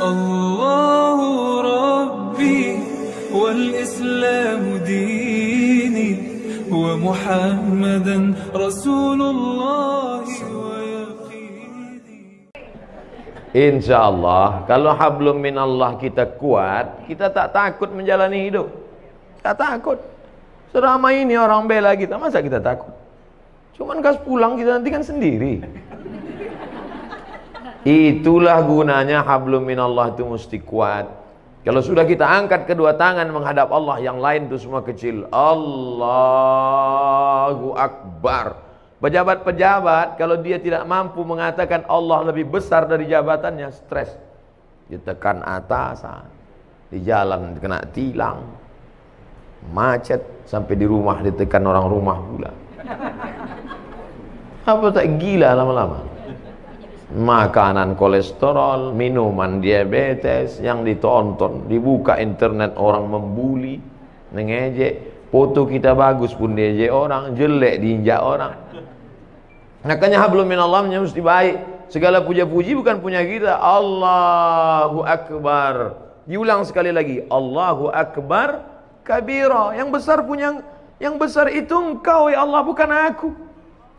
الله 0.00 1.18
ربي 1.74 2.62
والإسلام 3.32 4.62
ديني 4.84 6.10
ومحمدا 6.70 8.18
رسول 8.54 9.20
الله 9.22 10.24
ويقيني 10.52 11.84
Insya 13.56 14.04
Allah, 14.04 14.68
kalau 14.68 14.92
hablum 14.92 15.40
minallah 15.40 15.96
kita 15.96 16.28
kuat, 16.36 17.08
kita 17.08 17.32
tak 17.32 17.56
takut 17.56 17.88
menjalani 17.88 18.52
hidup. 18.52 18.68
Tak 19.40 19.56
takut. 19.56 19.96
Selama 20.76 21.08
ini 21.08 21.40
orang 21.40 21.64
bela 21.64 21.96
kita, 21.96 22.20
masa 22.20 22.44
kita 22.44 22.60
takut? 22.60 22.92
Cuman 23.80 24.04
kas 24.04 24.20
pulang 24.20 24.60
kita 24.60 24.76
nanti 24.76 24.92
kan 24.92 25.00
sendiri. 25.00 25.64
Itulah 27.81 28.61
gunanya 28.61 29.25
hablum 29.25 29.65
minallah 29.65 30.13
itu 30.13 30.21
mesti 30.21 30.61
kuat. 30.61 31.09
Kalau 31.61 31.81
sudah 31.81 32.05
kita 32.09 32.25
angkat 32.25 32.65
kedua 32.65 32.97
tangan 32.97 33.29
menghadap 33.29 33.69
Allah, 33.69 34.01
yang 34.01 34.17
lain 34.17 34.49
itu 34.49 34.57
semua 34.61 34.81
kecil. 34.81 35.29
Allahu 35.29 36.53
Akbar. 37.77 38.57
Pejabat-pejabat 39.01 40.17
kalau 40.17 40.37
dia 40.41 40.61
tidak 40.61 40.85
mampu 40.85 41.25
mengatakan 41.25 41.85
Allah 41.89 42.29
lebih 42.29 42.49
besar 42.49 42.85
dari 42.85 43.09
jabatannya, 43.09 43.73
stres. 43.73 44.13
Ditekan 44.89 45.41
atasan. 45.41 46.29
Di 46.89 47.01
jalan 47.01 47.57
kena 47.57 47.81
tilang. 47.93 48.45
Macet 49.73 50.21
sampai 50.45 50.77
di 50.77 50.85
rumah 50.85 51.21
ditekan 51.21 51.65
orang 51.65 51.85
rumah 51.89 52.17
pula. 52.25 52.53
Apa 54.69 54.93
tak 54.93 55.17
gila 55.17 55.57
lama-lama? 55.57 56.10
Makanan 57.11 57.99
kolesterol, 57.99 58.95
minuman 58.95 59.59
diabetes 59.59 60.63
yang 60.63 60.87
ditonton, 60.87 61.67
dibuka 61.67 62.15
internet 62.15 62.79
orang 62.79 63.03
membuli, 63.11 63.75
mengejek, 64.31 65.27
foto 65.27 65.67
kita 65.67 65.91
bagus 65.91 66.31
pun 66.31 66.55
diejek 66.55 66.87
orang, 66.87 67.35
jelek 67.35 67.83
diinjak 67.83 68.21
orang. 68.23 68.55
Makanya 69.83 70.23
hablum 70.23 70.47
minallah 70.47 70.87
mesti 70.87 71.19
baik. 71.19 71.55
Segala 71.91 72.23
puja-puji 72.23 72.71
bukan 72.79 73.03
punya 73.03 73.19
kita. 73.27 73.59
Allahu 73.59 75.03
Akbar. 75.03 75.99
Diulang 76.23 76.63
sekali 76.63 76.95
lagi. 76.95 77.27
Allahu 77.27 77.91
Akbar 77.91 78.63
kabira. 79.03 79.75
Yang 79.75 79.99
besar 79.99 80.23
punya 80.23 80.63
yang 81.03 81.19
besar 81.19 81.51
itu 81.51 81.75
engkau 81.75 82.31
ya 82.31 82.47
Allah 82.47 82.63
bukan 82.63 82.87
aku. 82.87 83.35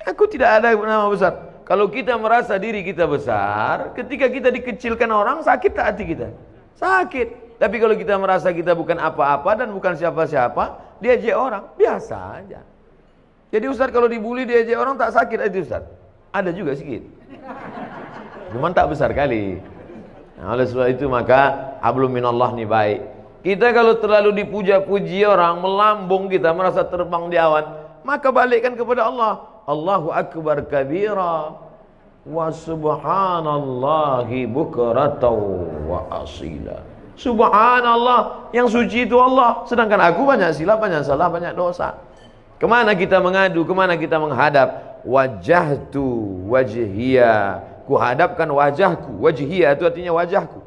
Aku 0.08 0.24
tidak 0.24 0.64
ada 0.64 0.72
nama 0.72 1.12
besar. 1.12 1.51
Kalau 1.62 1.86
kita 1.86 2.18
merasa 2.18 2.58
diri 2.58 2.82
kita 2.82 3.06
besar, 3.06 3.94
ketika 3.94 4.26
kita 4.26 4.50
dikecilkan 4.50 5.10
orang 5.14 5.46
sakit 5.46 5.70
tak 5.70 5.86
hati 5.94 6.04
kita? 6.10 6.28
Sakit. 6.74 7.58
Tapi 7.62 7.76
kalau 7.78 7.94
kita 7.94 8.18
merasa 8.18 8.50
kita 8.50 8.74
bukan 8.74 8.98
apa-apa 8.98 9.62
dan 9.62 9.70
bukan 9.70 9.94
siapa-siapa, 9.94 10.98
diajak 10.98 11.38
orang 11.38 11.62
biasa 11.78 12.16
aja. 12.42 12.60
Jadi 13.54 13.66
Ustaz 13.70 13.94
kalau 13.94 14.10
dibully 14.10 14.42
diajak 14.42 14.74
orang 14.74 14.98
tak 14.98 15.14
sakit 15.14 15.38
itu 15.46 15.62
Ustaz. 15.62 15.86
Ada 16.34 16.50
juga 16.50 16.74
sedikit. 16.74 17.06
Cuman 18.50 18.74
tak 18.74 18.90
besar 18.90 19.14
kali. 19.14 19.62
Nah, 20.40 20.58
oleh 20.58 20.66
sebab 20.66 20.90
itu 20.90 21.06
maka 21.06 21.76
hablum 21.78 22.10
minallah 22.10 22.50
ni 22.56 22.66
baik. 22.66 23.06
Kita 23.46 23.70
kalau 23.70 23.98
terlalu 23.98 24.42
dipuja-puji 24.42 25.22
orang, 25.26 25.62
melambung 25.62 26.26
kita 26.26 26.50
merasa 26.50 26.82
terbang 26.86 27.30
di 27.30 27.38
awan, 27.38 27.78
maka 28.02 28.30
balikkan 28.34 28.74
kepada 28.74 29.06
Allah. 29.06 29.51
Allahu 29.62 30.10
akbar 30.10 30.66
kabira 30.66 31.54
wa 32.26 32.46
subhanallahi 32.50 34.46
bukratan 34.50 35.38
wa 35.86 36.06
asila. 36.22 36.82
Subhanallah, 37.14 38.50
yang 38.50 38.66
suci 38.66 39.06
itu 39.06 39.14
Allah, 39.20 39.62
sedangkan 39.68 40.00
aku 40.00 40.26
banyak 40.26 40.50
silap, 40.56 40.82
banyak 40.82 41.06
salah, 41.06 41.30
banyak 41.30 41.54
dosa. 41.54 41.94
Ke 42.56 42.66
mana 42.66 42.96
kita 42.96 43.20
mengadu, 43.22 43.62
ke 43.62 43.74
mana 43.74 43.94
kita 43.94 44.18
menghadap? 44.18 44.98
Wajahtu 45.06 46.02
wajhiya. 46.46 47.62
Kuhadapkan 47.90 48.46
wajahku. 48.46 49.18
Wajhiya 49.18 49.74
itu 49.74 49.82
artinya 49.82 50.14
wajahku. 50.14 50.62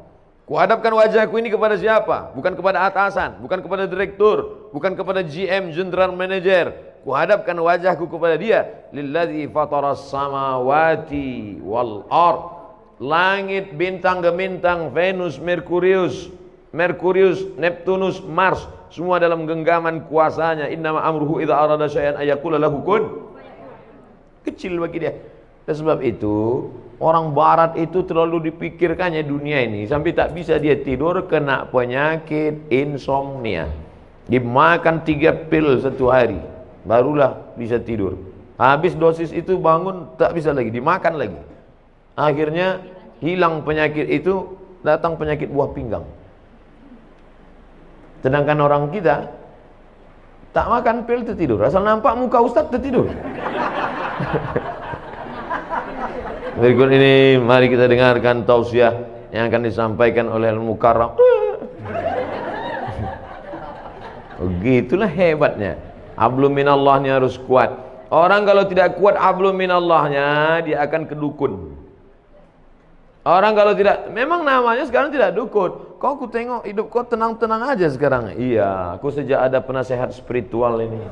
Kuhadapkan 0.46 0.92
wajahku 0.94 1.34
ini 1.42 1.50
kepada 1.50 1.74
siapa? 1.74 2.30
Bukan 2.36 2.54
kepada 2.54 2.86
atasan, 2.86 3.42
bukan 3.42 3.58
kepada 3.66 3.90
direktur, 3.90 4.70
bukan 4.70 4.94
kepada 4.94 5.26
GM, 5.26 5.74
general 5.74 6.14
manager. 6.14 6.85
Kuhadapkan 7.06 7.54
wajahku 7.54 8.10
kepada 8.10 8.34
dia. 8.34 8.66
Lilladzi 8.90 9.46
fataras 9.46 10.10
samawati 10.10 11.62
wal 11.62 12.02
ard. 12.10 12.58
Langit, 12.98 13.78
bintang 13.78 14.26
gemintang, 14.26 14.90
Venus, 14.90 15.38
Merkurius, 15.38 16.32
Merkurius, 16.74 17.44
Neptunus, 17.54 18.18
Mars, 18.24 18.66
semua 18.90 19.22
dalam 19.22 19.46
genggaman 19.46 20.02
kuasanya. 20.10 20.66
Innama 20.66 21.04
amruhu 21.06 21.38
idza 21.38 21.54
arada 21.54 21.86
syai'an 21.86 22.18
ayaqula 22.18 22.58
lahu 22.58 22.82
kun. 22.82 23.02
Kecil 24.42 24.74
bagi 24.82 25.06
dia. 25.06 25.14
Dan 25.62 25.74
sebab 25.78 26.02
itu, 26.02 26.66
orang 26.98 27.36
barat 27.36 27.76
itu 27.78 28.02
terlalu 28.02 28.50
dipikirkannya 28.50 29.22
dunia 29.22 29.62
ini 29.62 29.84
sampai 29.84 30.10
tak 30.16 30.32
bisa 30.32 30.56
dia 30.56 30.78
tidur 30.80 31.26
kena 31.28 31.68
penyakit 31.68 32.66
insomnia. 32.72 33.68
Dimakan 34.26 35.06
tiga 35.06 35.36
pil 35.36 35.78
satu 35.78 36.10
hari, 36.10 36.38
barulah 36.86 37.52
bisa 37.58 37.82
tidur. 37.82 38.14
Habis 38.56 38.96
dosis 38.96 39.34
itu 39.36 39.60
bangun 39.60 40.16
tak 40.16 40.32
bisa 40.32 40.54
lagi, 40.54 40.72
dimakan 40.72 41.20
lagi. 41.20 41.36
Akhirnya 42.16 42.80
hilang 43.20 43.60
penyakit 43.66 44.08
itu, 44.08 44.56
datang 44.80 45.20
penyakit 45.20 45.52
buah 45.52 45.76
pinggang. 45.76 46.08
Sedangkan 48.24 48.56
orang 48.64 48.88
kita 48.94 49.28
tak 50.56 50.66
makan 50.72 51.04
pil 51.04 51.20
tertidur. 51.20 51.60
Asal 51.60 51.84
nampak 51.84 52.16
muka 52.16 52.40
ustaz 52.40 52.64
tertidur. 52.72 53.12
Berikut 56.56 56.88
ini 56.88 57.36
mari 57.36 57.68
kita 57.68 57.84
dengarkan 57.84 58.48
tausiah 58.48 58.96
yang 59.28 59.52
akan 59.52 59.68
disampaikan 59.68 60.32
oleh 60.32 60.48
Al-Mukarram. 60.48 61.12
Begitulah 64.40 65.12
hebatnya. 65.12 65.76
Hablum 66.16 66.52
minallahnya 66.52 67.20
harus 67.20 67.36
kuat. 67.36 67.86
Orang 68.08 68.48
kalau 68.48 68.64
tidak 68.64 68.96
kuat 68.96 69.18
hablum 69.18 69.52
minallahnya, 69.52 70.62
dia 70.64 70.80
akan 70.86 71.10
kedukun. 71.10 71.74
Orang 73.26 73.58
kalau 73.58 73.74
tidak, 73.74 74.06
memang 74.14 74.46
namanya 74.46 74.86
sekarang 74.86 75.10
tidak 75.10 75.34
dukun. 75.34 75.98
Kau 75.98 76.14
ku 76.14 76.30
tengok 76.30 76.62
hidup 76.62 76.86
kau 76.86 77.02
tenang-tenang 77.02 77.74
aja 77.74 77.90
sekarang. 77.90 78.38
Iya, 78.38 78.94
aku 78.94 79.10
sejak 79.10 79.50
ada 79.50 79.58
penasehat 79.58 80.14
spiritual 80.14 80.78
ini. 80.78 81.02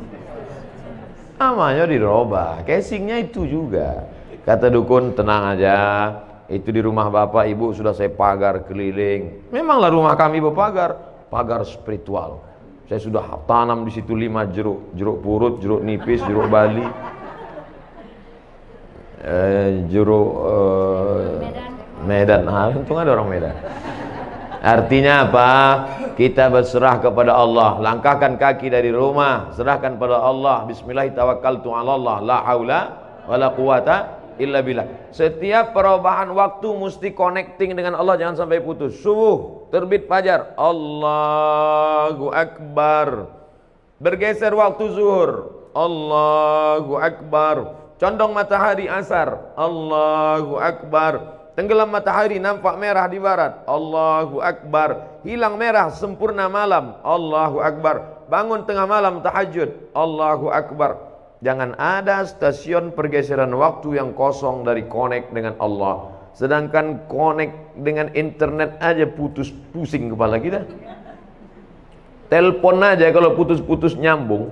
Namanya 1.35 1.91
dirubah, 1.91 2.63
casingnya 2.63 3.19
itu 3.19 3.43
juga. 3.43 4.07
Kata 4.47 4.71
dukun, 4.71 5.19
tenang 5.19 5.59
aja. 5.59 5.77
Itu 6.47 6.71
di 6.71 6.79
rumah 6.79 7.11
bapak 7.11 7.51
ibu 7.51 7.75
sudah 7.75 7.91
saya 7.91 8.15
pagar 8.15 8.63
keliling. 8.63 9.51
Memanglah 9.51 9.91
rumah 9.91 10.15
kami 10.15 10.39
berpagar, 10.39 10.95
pagar 11.27 11.67
spiritual. 11.67 12.39
Saya 12.85 13.01
sudah 13.01 13.25
tanam 13.49 13.89
di 13.89 13.93
situ 13.97 14.13
lima 14.13 14.45
jeruk, 14.45 14.93
jeruk 14.93 15.25
purut, 15.25 15.57
jeruk 15.65 15.81
nipis, 15.81 16.21
jeruk 16.21 16.53
bali, 16.53 16.85
eh, 19.25 19.89
jeruk 19.89 20.29
eh, 20.45 21.29
Medan. 22.05 22.45
Ah, 22.45 22.69
untung 22.69 23.01
ada 23.01 23.17
orang 23.17 23.29
Medan. 23.33 23.57
Artinya 24.65 25.29
apa? 25.29 25.49
Kita 26.17 26.49
berserah 26.53 27.01
kepada 27.01 27.37
Allah. 27.37 27.81
Langkahkan 27.81 28.37
kaki 28.37 28.69
dari 28.69 28.93
rumah, 28.93 29.53
serahkan 29.57 29.97
pada 29.97 30.21
Allah. 30.21 30.65
Bismillahirrahmanirrahim. 30.69 32.25
La 32.25 32.39
haula 32.45 32.81
wala 33.25 33.49
quwata 33.53 34.24
illa 34.39 34.61
billah. 34.61 35.11
Setiap 35.15 35.77
perubahan 35.77 36.31
waktu 36.35 36.67
mesti 36.67 37.15
connecting 37.15 37.75
dengan 37.75 37.99
Allah 37.99 38.19
jangan 38.19 38.45
sampai 38.45 38.63
putus. 38.63 38.99
Subuh, 39.01 39.69
terbit 39.71 40.07
fajar, 40.11 40.55
Allahu 40.59 42.31
akbar. 42.35 43.31
Bergeser 44.03 44.53
waktu 44.53 44.85
zuhur, 44.93 45.31
Allahu 45.73 46.99
akbar. 46.99 47.87
Condong 47.99 48.35
matahari 48.35 48.91
asar, 48.91 49.55
Allahu 49.55 50.59
akbar. 50.59 51.45
Tenggelam 51.55 51.87
matahari 51.87 52.43
nampak 52.43 52.75
merah 52.83 53.07
di 53.07 53.23
barat. 53.23 53.63
Allahu 53.71 54.43
Akbar. 54.43 55.23
Hilang 55.23 55.55
merah 55.55 55.87
sempurna 55.95 56.51
malam. 56.51 56.99
Allahu 57.07 57.63
Akbar. 57.63 58.27
Bangun 58.27 58.67
tengah 58.67 58.91
malam 58.91 59.23
tahajud. 59.23 59.95
Allahu 59.95 60.51
Akbar. 60.51 61.14
Jangan 61.45 61.77
ada 61.77 62.25
stasiun 62.25 62.97
pergeseran 62.97 63.53
waktu 63.53 64.01
yang 64.01 64.17
kosong 64.17 64.65
dari 64.65 64.89
connect 64.89 65.29
dengan 65.37 65.61
Allah. 65.61 66.09
Sedangkan 66.33 67.05
connect 67.05 67.77
dengan 67.77 68.09
internet 68.17 68.81
aja 68.81 69.05
putus 69.05 69.53
pusing 69.77 70.09
kepala 70.09 70.41
kita. 70.41 70.65
Telepon 72.33 72.81
aja 72.81 73.13
kalau 73.13 73.37
putus-putus 73.37 73.93
nyambung. 73.93 74.49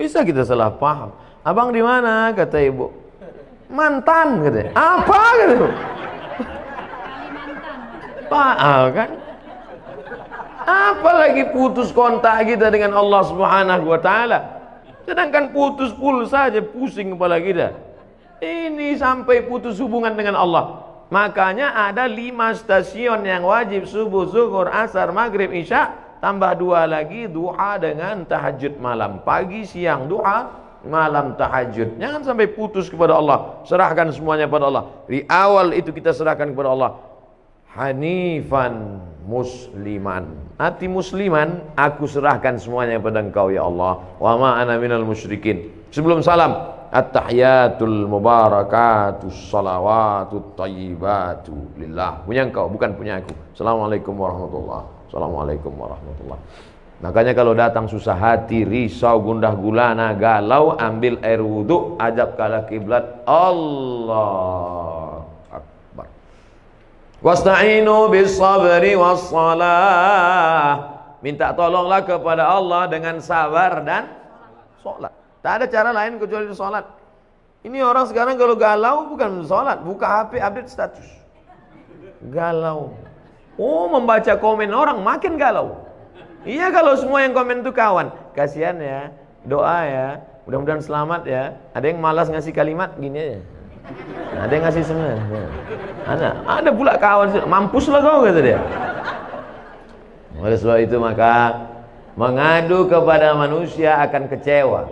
Bisa 0.00 0.24
kita 0.24 0.48
salah 0.48 0.72
paham. 0.72 1.12
Abang 1.44 1.68
di 1.68 1.84
mana? 1.84 2.32
Kata 2.32 2.64
ibu 2.64 2.88
mantan 3.68 4.40
katanya 4.40 4.72
apa 4.72 5.20
gitu 5.44 5.68
Paal 8.28 8.82
kan? 8.92 9.10
Apalagi 10.68 11.48
putus 11.48 11.92
kontak 11.92 12.44
kita 12.44 12.68
dengan 12.68 12.92
Allah 12.92 13.24
Subhanahu 13.24 13.84
wa 13.88 14.00
taala. 14.00 14.57
Sedangkan 15.08 15.56
putus 15.56 15.96
pul 15.96 16.28
saja 16.28 16.60
pusing 16.60 17.16
kepala 17.16 17.40
kita. 17.40 17.72
Ini 18.44 18.92
sampai 19.00 19.48
putus 19.48 19.80
hubungan 19.80 20.12
dengan 20.12 20.36
Allah. 20.36 20.84
Makanya 21.08 21.88
ada 21.88 22.04
lima 22.04 22.52
stasiun 22.52 23.24
yang 23.24 23.48
wajib 23.48 23.88
subuh, 23.88 24.28
zuhur, 24.28 24.68
asar, 24.68 25.08
maghrib, 25.16 25.48
isya. 25.48 25.96
Tambah 26.20 26.60
dua 26.60 26.84
lagi 26.84 27.24
duha 27.24 27.80
dengan 27.80 28.28
tahajud 28.28 28.76
malam. 28.76 29.24
Pagi, 29.24 29.64
siang 29.64 30.04
duha, 30.12 30.52
malam 30.84 31.32
tahajud. 31.40 31.96
Jangan 31.96 32.28
sampai 32.28 32.52
putus 32.52 32.92
kepada 32.92 33.16
Allah. 33.16 33.64
Serahkan 33.64 34.12
semuanya 34.12 34.44
kepada 34.44 34.68
Allah. 34.68 34.84
Di 35.08 35.24
awal 35.24 35.72
itu 35.72 35.88
kita 35.88 36.12
serahkan 36.12 36.52
kepada 36.52 36.68
Allah. 36.68 36.90
Hanifan 37.72 39.00
musliman. 39.28 40.24
Hati 40.56 40.88
musliman, 40.88 41.60
aku 41.76 42.08
serahkan 42.08 42.56
semuanya 42.56 42.96
kepada 42.96 43.20
engkau 43.20 43.52
ya 43.52 43.68
Allah. 43.68 44.00
Wa 44.16 44.40
ma 44.40 44.56
ana 44.56 44.80
minal 44.80 45.04
musyrikin. 45.04 45.68
Sebelum 45.92 46.24
salam, 46.24 46.78
At-tahiyatul 46.88 48.08
mubarakatus 48.08 49.52
salawatut 49.52 50.56
tayyibatu 50.56 51.76
lillah. 51.76 52.24
Punya 52.24 52.48
engkau, 52.48 52.64
bukan 52.64 52.96
punya 52.96 53.20
aku. 53.20 53.36
Assalamualaikum 53.52 54.16
warahmatullahi 54.16 54.88
Assalamualaikum 55.12 55.76
warahmatullahi 55.76 56.40
Makanya 56.98 57.36
kalau 57.36 57.54
datang 57.54 57.86
susah 57.86 58.16
hati, 58.16 58.66
risau, 58.66 59.22
gundah 59.22 59.54
gulana, 59.54 60.16
galau, 60.18 60.74
ambil 60.80 61.20
air 61.22 61.38
wudhu, 61.38 61.94
ajak 61.94 62.34
kalah 62.34 62.66
kiblat. 62.66 63.22
Allah. 63.22 64.97
Wasta'inu 67.18 68.14
bis 68.14 68.38
sabri 68.38 68.94
was 68.94 69.26
salah. 69.26 70.94
Minta 71.18 71.50
tolonglah 71.50 72.06
kepada 72.06 72.46
Allah 72.46 72.86
dengan 72.86 73.18
sabar 73.18 73.82
dan 73.82 74.06
sholat. 74.78 75.10
Tak 75.42 75.52
ada 75.62 75.66
cara 75.66 75.90
lain 75.90 76.22
kecuali 76.22 76.46
sholat. 76.54 76.86
Ini 77.66 77.82
orang 77.82 78.06
sekarang 78.06 78.38
kalau 78.38 78.54
galau 78.54 79.10
bukan 79.10 79.42
sholat, 79.42 79.82
buka 79.82 80.06
HP 80.06 80.38
update 80.38 80.70
status. 80.70 81.08
Galau. 82.30 82.94
Oh 83.58 83.90
membaca 83.90 84.38
komen 84.38 84.70
orang 84.70 85.02
makin 85.02 85.34
galau. 85.34 85.74
Iya 86.46 86.70
kalau 86.70 86.94
semua 86.94 87.26
yang 87.26 87.34
komen 87.34 87.66
itu 87.66 87.74
kawan. 87.74 88.14
Kasihan 88.30 88.78
ya, 88.78 89.10
doa 89.42 89.82
ya. 89.82 90.08
Mudah-mudahan 90.46 90.86
selamat 90.86 91.26
ya. 91.26 91.58
Ada 91.74 91.90
yang 91.90 91.98
malas 91.98 92.30
ngasih 92.30 92.54
kalimat 92.54 92.94
gini 92.94 93.18
aja. 93.18 93.57
Nah, 94.34 94.40
ada 94.44 94.52
yang 94.52 94.64
ngasih 94.68 94.84
sebenarnya. 94.84 95.24
Ada, 96.04 96.28
ada 96.46 96.70
pula 96.72 96.92
kawan 97.00 97.28
mampuslah 97.48 98.00
kau 98.04 98.24
kata 98.24 98.40
dia. 98.40 98.60
Oleh 100.38 100.54
sebab 100.54 100.78
itu 100.78 100.96
maka 101.02 101.66
mengadu 102.14 102.86
kepada 102.86 103.34
manusia 103.34 103.98
akan 104.04 104.30
kecewa. 104.30 104.82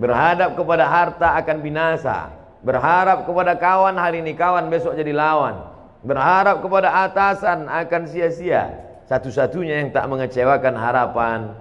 Berhadap 0.00 0.58
kepada 0.58 0.84
harta 0.88 1.38
akan 1.38 1.56
binasa. 1.60 2.32
Berharap 2.64 3.28
kepada 3.28 3.54
kawan 3.60 3.94
hari 4.00 4.24
ini 4.24 4.32
kawan 4.32 4.72
besok 4.72 4.96
jadi 4.96 5.12
lawan. 5.12 5.60
Berharap 6.00 6.64
kepada 6.64 7.04
atasan 7.04 7.68
akan 7.68 8.02
sia-sia. 8.08 8.72
Satu-satunya 9.04 9.84
yang 9.84 9.90
tak 9.92 10.08
mengecewakan 10.08 10.74
harapan 10.74 11.52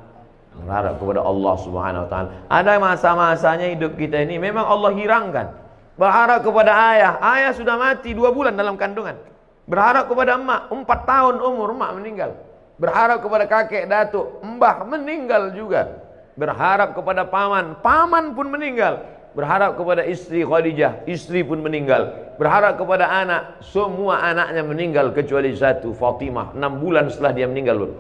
berharap 0.54 1.01
kepada 1.01 1.22
Allah 1.25 1.56
Subhanahu 1.60 2.04
wa 2.06 2.10
taala. 2.10 2.30
Ada 2.48 2.74
masa-masanya 2.78 3.68
hidup 3.74 3.98
kita 4.00 4.22
ini 4.22 4.38
memang 4.39 4.63
Allah 4.63 4.92
hirangkan. 4.96 5.62
Berharap 5.94 6.42
kepada 6.42 6.72
ayah, 6.94 7.13
ayah 7.38 7.51
sudah 7.54 7.75
mati 7.78 8.18
dua 8.18 8.34
bulan 8.34 8.57
dalam 8.57 8.74
kandungan. 8.80 9.18
Berharap 9.69 10.10
kepada 10.10 10.36
emak, 10.36 10.74
empat 10.74 11.00
tahun 11.06 11.36
umur 11.40 11.72
emak 11.78 11.92
meninggal. 12.01 12.31
Berharap 12.81 13.22
kepada 13.22 13.45
kakek 13.45 13.86
datuk, 13.86 14.42
mbah 14.42 14.84
meninggal 14.90 15.54
juga 15.54 16.04
berharap 16.34 16.98
kepada 16.98 17.30
paman, 17.30 17.78
paman 17.80 18.34
pun 18.34 18.50
meninggal. 18.50 19.06
Berharap 19.34 19.74
kepada 19.81 20.06
istri 20.06 20.45
Khadijah, 20.45 21.10
istri 21.10 21.42
pun 21.42 21.57
meninggal. 21.66 22.34
Berharap 22.38 22.78
kepada 22.78 23.10
anak, 23.10 23.66
semua 23.66 24.22
anaknya 24.22 24.62
meninggal 24.62 25.10
kecuali 25.10 25.57
satu, 25.57 25.89
Fatimah. 25.98 26.54
Enam 26.54 26.78
bulan 26.78 27.10
setelah 27.10 27.34
dia 27.34 27.50
meninggal. 27.50 27.98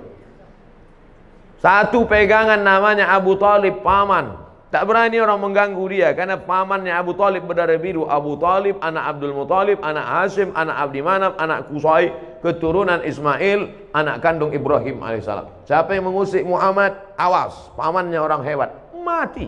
Satu 1.57 2.05
pegangan 2.05 2.61
namanya 2.61 3.09
Abu 3.09 3.33
Talib, 3.41 3.81
paman. 3.81 4.42
Tak 4.73 4.89
berani 4.89 5.21
orang 5.21 5.37
mengganggu 5.37 5.85
dia 5.85 6.17
karena 6.17 6.33
pamannya 6.33 6.89
Abu 6.89 7.13
Talib 7.13 7.45
berdarah 7.45 7.77
biru. 7.77 8.09
Abu 8.09 8.33
Talib, 8.41 8.81
anak 8.81 9.05
Abdul 9.05 9.37
Muthalib, 9.37 9.77
anak 9.85 10.01
Hashim, 10.01 10.49
anak 10.57 10.89
Abdi 10.89 11.05
Manaf, 11.05 11.37
anak 11.37 11.69
Kusai, 11.69 12.09
keturunan 12.41 13.05
Ismail, 13.05 13.69
anak 13.93 14.25
kandung 14.25 14.49
Ibrahim 14.49 14.97
alaihissalam. 15.05 15.45
Siapa 15.69 15.93
yang 15.93 16.09
mengusik 16.09 16.41
Muhammad? 16.41 16.97
Awas, 17.13 17.69
pamannya 17.77 18.17
orang 18.17 18.41
hebat. 18.41 18.73
Mati, 18.97 19.45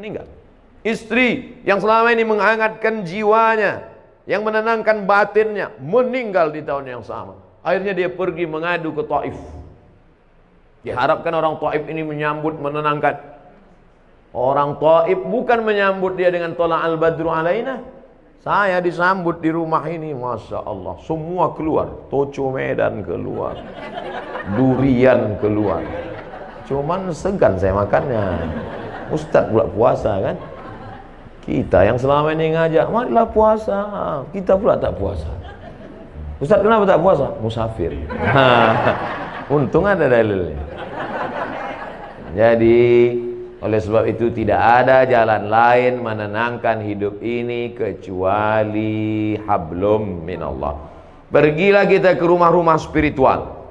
meninggal. 0.00 0.24
Istri 0.80 1.60
yang 1.68 1.84
selama 1.84 2.08
ini 2.16 2.24
menghangatkan 2.24 3.04
jiwanya, 3.04 3.84
yang 4.24 4.48
menenangkan 4.48 5.04
batinnya, 5.04 5.76
meninggal 5.76 6.48
di 6.48 6.64
tahun 6.64 6.88
yang 6.88 7.02
sama. 7.04 7.36
Akhirnya 7.60 7.92
dia 7.92 8.08
pergi 8.08 8.48
mengadu 8.48 8.96
ke 8.96 9.04
Taif. 9.04 9.36
Diharapkan 10.88 11.36
orang 11.36 11.60
Taif 11.60 11.84
ini 11.84 12.00
menyambut, 12.00 12.56
menenangkan. 12.56 13.33
Orang 14.34 14.82
Taif 14.82 15.22
bukan 15.22 15.62
menyambut 15.62 16.18
dia 16.18 16.26
dengan 16.34 16.58
tolak 16.58 16.82
al-badru 16.82 17.30
alaina. 17.30 17.78
Saya 18.42 18.82
disambut 18.82 19.38
di 19.38 19.48
rumah 19.54 19.86
ini, 19.86 20.10
Masya 20.10 20.66
Allah. 20.66 20.98
Semua 21.06 21.54
keluar. 21.54 22.10
Toco 22.10 22.50
Medan 22.50 23.06
keluar. 23.06 23.56
Durian 24.58 25.38
keluar. 25.38 25.80
Cuman 26.66 27.14
segan 27.14 27.56
saya 27.56 27.72
makannya. 27.78 28.20
Ustadz 29.14 29.48
pula 29.54 29.64
puasa 29.70 30.18
kan. 30.18 30.36
Kita 31.46 31.86
yang 31.86 31.96
selama 31.96 32.34
ini 32.34 32.58
ngajak, 32.58 32.90
marilah 32.90 33.24
puasa. 33.30 33.78
Kita 34.34 34.58
pula 34.58 34.76
tak 34.76 34.98
puasa. 34.98 35.30
Ustadz 36.42 36.66
kenapa 36.66 36.84
tak 36.84 37.00
puasa? 37.00 37.30
Musafir. 37.38 37.94
Untung 39.54 39.86
ada 39.86 40.10
dalilnya. 40.10 40.58
Jadi 42.34 42.82
oleh 43.64 43.80
sebab 43.80 44.04
itu 44.04 44.28
tidak 44.28 44.60
ada 44.60 45.08
jalan 45.08 45.48
lain 45.48 46.04
menenangkan 46.04 46.84
hidup 46.84 47.16
ini 47.24 47.72
kecuali 47.72 49.32
hablum 49.40 50.20
minallah. 50.20 50.76
Pergilah 51.32 51.88
kita 51.88 52.20
ke 52.20 52.24
rumah-rumah 52.28 52.76
spiritual. 52.76 53.64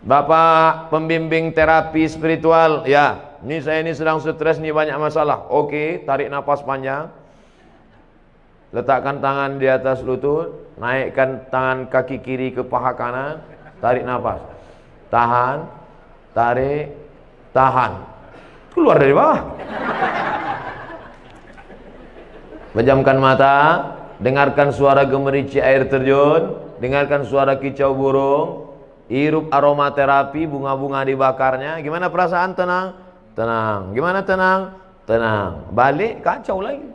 Bapak 0.00 0.88
pembimbing 0.88 1.52
terapi 1.52 2.08
spiritual, 2.08 2.88
ya, 2.88 3.36
ini 3.44 3.60
saya 3.60 3.84
ini 3.84 3.92
sedang 3.92 4.24
stres 4.24 4.56
nih 4.56 4.72
banyak 4.72 4.96
masalah. 4.96 5.52
Oke, 5.52 6.00
tarik 6.08 6.32
nafas 6.32 6.64
panjang. 6.64 7.12
Letakkan 8.72 9.20
tangan 9.20 9.60
di 9.60 9.68
atas 9.68 10.00
lutut, 10.00 10.72
naikkan 10.80 11.44
tangan 11.52 11.92
kaki 11.92 12.24
kiri 12.24 12.56
ke 12.56 12.64
paha 12.64 12.96
kanan, 12.96 13.44
tarik 13.84 14.08
nafas. 14.08 14.40
Tahan, 15.12 15.68
tarik, 16.32 16.96
tahan. 17.52 18.17
Keluar 18.78 19.02
dari 19.02 19.10
bawah. 19.10 19.40
Pejamkan 22.78 23.18
mata, 23.18 23.54
dengarkan 24.22 24.70
suara 24.70 25.02
gemerici 25.02 25.58
air 25.58 25.90
terjun, 25.90 26.54
dengarkan 26.78 27.26
suara 27.26 27.58
kicau 27.58 27.90
burung, 27.90 28.70
hirup 29.10 29.50
aromaterapi, 29.50 30.46
bunga-bunga 30.46 31.02
dibakarnya. 31.02 31.82
Gimana 31.82 32.06
perasaan 32.06 32.54
tenang? 32.54 32.94
Tenang. 33.34 33.98
Gimana 33.98 34.22
tenang? 34.22 34.60
Tenang. 35.10 35.74
Balik 35.74 36.22
kacau 36.22 36.62
lagi. 36.62 36.86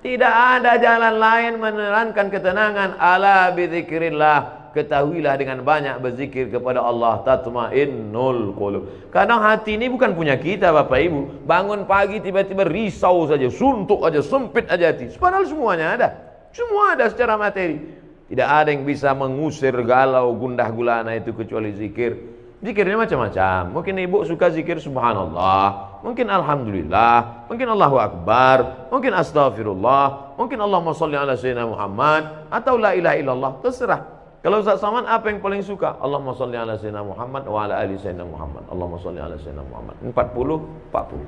Tidak 0.00 0.34
ada 0.56 0.80
jalan 0.80 1.20
lain 1.20 1.52
menerangkan 1.60 2.32
ketenangan 2.32 2.96
ala 2.96 3.52
bidzikrillah 3.52 4.57
ketahuilah 4.74 5.34
dengan 5.38 5.64
banyak 5.64 6.00
berzikir 6.02 6.48
kepada 6.52 6.82
Allah 6.82 7.22
tatmainnul 7.24 8.52
qulub. 8.56 9.10
Kadang 9.14 9.40
hati 9.40 9.80
ini 9.80 9.88
bukan 9.88 10.12
punya 10.12 10.36
kita 10.36 10.72
Bapak 10.72 10.98
Ibu. 10.98 11.48
Bangun 11.48 11.88
pagi 11.88 12.20
tiba-tiba 12.20 12.66
risau 12.66 13.24
saja, 13.28 13.48
suntuk 13.48 14.04
aja, 14.04 14.20
sempit 14.20 14.68
aja 14.68 14.92
hati. 14.92 15.12
Padahal 15.16 15.48
semuanya 15.48 15.86
ada. 15.94 16.08
Semua 16.52 16.96
ada 16.96 17.06
secara 17.08 17.38
materi. 17.38 17.78
Tidak 18.28 18.44
ada 18.44 18.68
yang 18.68 18.84
bisa 18.84 19.16
mengusir 19.16 19.72
galau 19.88 20.36
gundah 20.36 20.68
gulana 20.68 21.16
itu 21.16 21.32
kecuali 21.32 21.72
zikir. 21.72 22.38
Zikirnya 22.58 22.98
macam-macam. 22.98 23.70
Mungkin 23.70 23.94
ibu 24.02 24.18
suka 24.26 24.50
zikir 24.50 24.82
subhanallah, 24.82 26.02
mungkin 26.02 26.26
alhamdulillah, 26.26 27.46
mungkin 27.46 27.70
Allahu 27.70 27.96
akbar, 28.02 28.90
mungkin 28.90 29.14
astagfirullah, 29.14 30.34
mungkin 30.34 30.58
Allahumma 30.58 30.90
salli 30.90 31.14
ala 31.14 31.38
sayyidina 31.38 31.70
Muhammad 31.70 32.50
atau 32.50 32.74
la 32.74 32.98
ilaha 32.98 33.14
illallah, 33.14 33.52
terserah. 33.62 34.17
Kalau 34.38 34.62
Ustaz 34.62 34.78
Saman 34.78 35.02
apa 35.02 35.26
yang 35.34 35.42
paling 35.42 35.66
suka? 35.66 35.98
Allahumma 35.98 36.30
salli 36.30 36.54
ala 36.54 36.78
sayyidina 36.78 37.02
Muhammad 37.02 37.42
wa 37.50 37.58
ala 37.66 37.82
ali 37.82 37.98
sayyidina 37.98 38.22
Muhammad. 38.22 38.62
Allahumma 38.70 39.02
salli 39.02 39.18
ala 39.18 39.34
sayyidina 39.34 39.66
Muhammad. 39.66 39.98
40 39.98 40.14
40. 40.94 41.26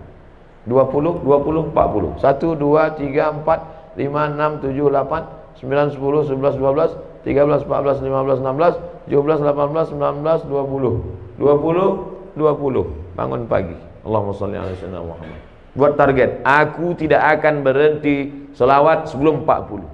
20 0.70 1.26
20 1.26 1.74
40. 1.74 2.22
1 2.22 2.22
2 2.22 3.02
3 3.02 3.42
4 3.42 3.98
5 3.98 3.98
6 3.98 4.62
7 4.62 4.94
8 4.94 5.58
9 5.58 5.90
10 5.90 6.30
11 6.38 6.54
12 6.54 7.10
13, 7.20 7.68
14, 7.68 8.00
15, 8.00 8.40
16, 8.40 8.78
17, 9.10 9.42
18, 9.42 9.92
19, 9.92 10.46
20. 10.48 11.02
20, 11.36 12.38
20. 12.38 13.18
Bangun 13.18 13.42
pagi. 13.44 13.76
Allahumma 14.06 14.32
sholli 14.32 14.56
ala 14.56 14.72
sayyidina 14.72 15.02
Muhammad. 15.04 15.40
Buat 15.74 15.94
target, 15.98 16.40
aku 16.42 16.94
tidak 16.96 17.22
akan 17.38 17.62
berhenti 17.62 18.32
selawat 18.56 19.10
sebelum 19.10 19.44
40. 19.44 19.84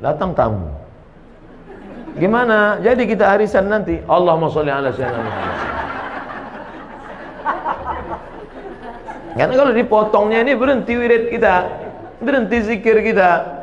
Datang 0.00 0.32
tamu. 0.32 0.70
Gimana? 2.18 2.82
Jadi 2.82 3.06
kita 3.06 3.30
arisan 3.30 3.70
nanti. 3.70 4.02
Allahumma 4.10 4.50
sholli 4.50 4.72
ala 4.72 4.90
sayyidina 4.90 5.22
Muhammad. 5.22 5.58
Karena 9.30 9.54
kalau 9.54 9.72
dipotongnya 9.72 10.38
ini 10.42 10.52
berhenti 10.58 10.92
wirid 10.98 11.30
kita, 11.30 11.54
berhenti 12.18 12.58
zikir 12.66 12.98
kita. 13.06 13.62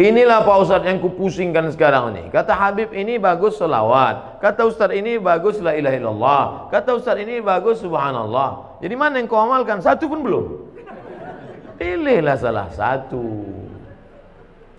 Inilah 0.00 0.44
Pak 0.48 0.56
Ustadz 0.64 0.88
yang 0.88 1.04
kupusingkan 1.04 1.68
sekarang 1.72 2.16
ini. 2.16 2.32
Kata 2.32 2.56
Habib 2.56 2.96
ini 2.96 3.20
bagus 3.20 3.60
selawat. 3.60 4.40
Kata 4.40 4.64
Ustadz 4.64 4.96
ini 4.96 5.20
bagus 5.20 5.60
la 5.60 5.76
ilaha 5.76 5.96
illallah. 5.96 6.42
Kata 6.72 6.96
Ustadz 6.96 7.20
ini 7.20 7.44
bagus 7.44 7.84
subhanallah. 7.84 8.80
Jadi 8.80 8.94
mana 8.96 9.20
yang 9.20 9.28
kau 9.28 9.36
amalkan? 9.36 9.84
Satu 9.84 10.08
pun 10.08 10.24
belum. 10.24 10.44
Pilihlah 11.76 12.40
salah 12.40 12.72
satu. 12.72 13.44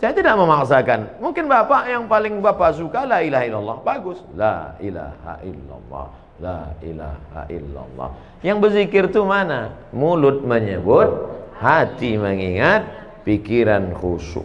Saya 0.03 0.19
tidak 0.19 0.35
memaksakan. 0.35 1.23
Mungkin 1.23 1.47
Bapak 1.47 1.87
yang 1.87 2.11
paling 2.11 2.43
Bapak 2.43 2.75
suka 2.75 3.07
la 3.07 3.23
ilaha 3.23 3.47
illallah. 3.47 3.77
Bagus. 3.87 4.19
La 4.35 4.75
ilaha 4.83 5.39
illallah. 5.39 6.07
La 6.43 6.59
ilaha 6.83 7.41
illallah. 7.47 8.09
Yang 8.43 8.57
berzikir 8.67 9.07
itu 9.07 9.23
mana? 9.23 9.71
Mulut 9.95 10.43
menyebut, 10.43 11.07
hati 11.55 12.19
mengingat, 12.19 12.83
pikiran 13.23 13.95
khusyuk. 13.95 14.43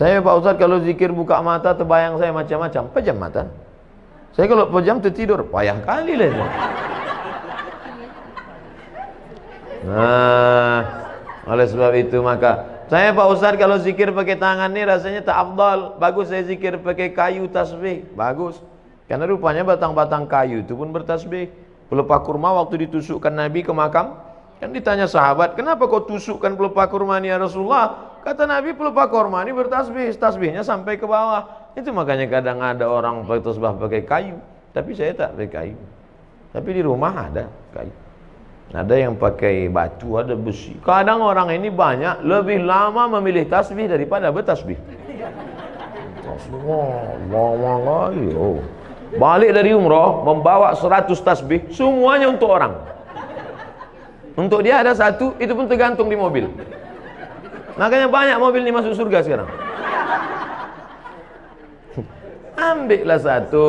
Saya 0.00 0.24
Pak 0.24 0.34
Ustaz 0.40 0.56
kalau 0.56 0.80
zikir 0.80 1.12
buka 1.12 1.36
mata 1.44 1.76
terbayang 1.76 2.16
saya 2.16 2.32
macam-macam. 2.32 2.82
Pejam 2.96 3.20
mata. 3.20 3.44
Saya 4.32 4.48
kalau 4.48 4.72
pejam 4.72 5.04
tertidur, 5.04 5.44
payah 5.52 5.76
kali 5.84 6.16
lah. 6.16 6.32
Nah, 9.84 10.80
oleh 11.44 11.66
sebab 11.68 11.92
itu 11.92 12.24
maka 12.24 12.79
saya 12.90 13.14
Pak 13.14 13.26
Ustaz 13.30 13.54
kalau 13.54 13.78
zikir 13.78 14.10
pakai 14.10 14.34
tangan 14.34 14.66
ini 14.74 14.82
rasanya 14.82 15.22
tak 15.22 15.38
afdal. 15.38 15.94
Bagus 16.02 16.26
saya 16.26 16.42
zikir 16.42 16.74
pakai 16.82 17.14
kayu 17.14 17.46
tasbih. 17.46 18.02
Bagus. 18.18 18.58
Karena 19.06 19.30
rupanya 19.30 19.62
batang-batang 19.62 20.26
kayu 20.26 20.66
itu 20.66 20.74
pun 20.74 20.90
bertasbih. 20.90 21.54
Pelepah 21.86 22.18
kurma 22.26 22.50
waktu 22.58 22.90
ditusukkan 22.90 23.30
Nabi 23.30 23.62
ke 23.62 23.70
makam, 23.70 24.18
kan 24.58 24.70
ditanya 24.74 25.06
sahabat, 25.06 25.58
kenapa 25.58 25.86
kau 25.90 26.06
tusukkan 26.06 26.54
pelepah 26.54 26.86
kurma 26.86 27.18
ini 27.18 27.30
ya 27.30 27.38
Rasulullah? 27.38 28.18
Kata 28.26 28.46
Nabi 28.46 28.74
pelupa 28.74 29.06
korma 29.10 29.42
ini 29.42 29.54
bertasbih, 29.54 30.10
tasbihnya 30.14 30.62
sampai 30.62 30.98
ke 30.98 31.06
bawah. 31.06 31.74
Itu 31.74 31.94
makanya 31.94 32.26
kadang 32.26 32.58
ada 32.58 32.86
orang 32.90 33.26
pakai 33.26 33.54
pakai 33.54 34.02
kayu, 34.06 34.36
tapi 34.74 34.94
saya 34.98 35.14
tak 35.14 35.38
pakai 35.38 35.50
kayu. 35.50 35.78
Tapi 36.50 36.70
di 36.74 36.82
rumah 36.82 37.10
ada 37.14 37.46
kayu. 37.70 38.09
Ada 38.70 38.94
yang 39.02 39.18
pakai 39.18 39.66
batu, 39.66 40.14
ada 40.14 40.38
besi. 40.38 40.78
Kadang 40.86 41.26
orang 41.26 41.50
ini 41.50 41.74
banyak 41.74 42.22
lebih 42.22 42.62
lama 42.62 43.18
memilih 43.18 43.50
tasbih 43.50 43.90
daripada 43.90 44.30
bertasbih. 44.30 44.78
Tasbih, 46.22 46.62
Balik 49.18 49.50
dari 49.50 49.74
umroh 49.74 50.22
membawa 50.22 50.70
100 50.78 51.18
tasbih, 51.18 51.66
semuanya 51.74 52.30
untuk 52.30 52.46
orang. 52.46 52.78
Untuk 54.38 54.62
dia 54.62 54.78
ada 54.78 54.94
satu, 54.94 55.34
itu 55.42 55.50
pun 55.50 55.66
tergantung 55.66 56.06
di 56.06 56.14
mobil. 56.14 56.46
Makanya 57.74 58.06
banyak 58.06 58.38
mobil 58.38 58.62
ini 58.62 58.70
masuk 58.70 58.94
surga 58.94 59.18
sekarang. 59.26 59.50
Ambillah 62.54 63.18
satu. 63.18 63.66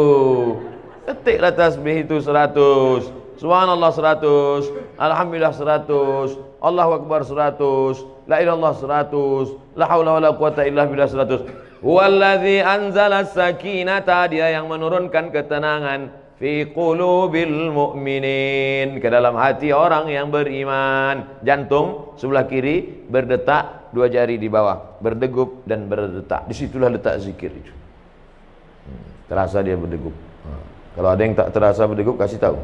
Ketiklah 1.09 1.57
tasbih 1.57 2.05
itu 2.05 2.21
seratus. 2.21 3.20
Subhanallah 3.41 3.89
seratus. 3.89 4.69
Alhamdulillah 5.01 5.53
seratus. 5.57 6.37
Allahu 6.61 7.01
Akbar 7.01 7.25
seratus. 7.25 8.05
La 8.29 8.37
ilallah 8.37 8.77
seratus. 8.77 9.57
La 9.73 9.89
hawla 9.89 10.21
wa 10.21 10.21
la 10.21 10.31
quwata 10.37 10.61
illa 10.61 10.85
billah 10.85 11.09
seratus. 11.09 11.41
Walladhi 11.81 12.61
anzala 12.61 13.25
sakinata. 13.25 14.29
Dia 14.29 14.53
yang 14.53 14.69
menurunkan 14.69 15.33
ketenangan 15.33 16.21
fi 16.37 16.69
qulubil 16.69 17.73
mu'minin 17.73 18.97
ke 18.97 19.07
dalam 19.09 19.37
hati 19.37 19.69
orang 19.69 20.09
yang 20.09 20.33
beriman 20.33 21.37
jantung 21.45 22.17
sebelah 22.17 22.49
kiri 22.49 23.05
berdetak 23.05 23.93
dua 23.93 24.09
jari 24.09 24.41
di 24.41 24.49
bawah 24.49 24.97
berdegup 25.05 25.61
dan 25.69 25.85
berdetak 25.85 26.49
disitulah 26.49 26.89
letak 26.89 27.21
zikir 27.21 27.53
itu 27.53 27.69
hmm, 27.69 29.29
terasa 29.29 29.61
dia 29.61 29.77
berdegup 29.77 30.17
hmm. 30.17 30.80
Kalau 30.97 31.09
ada 31.11 31.21
yang 31.21 31.33
tak 31.37 31.49
terasa 31.55 31.87
berdegup 31.87 32.15
kasih 32.19 32.39
tahu 32.41 32.57